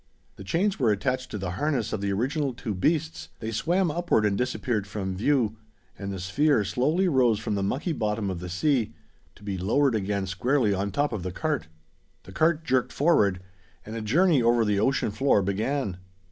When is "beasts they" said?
2.73-3.51